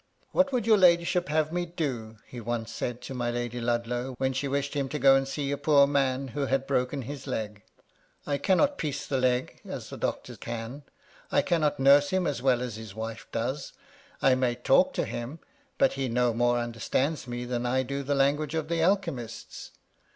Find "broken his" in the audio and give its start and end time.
6.65-7.27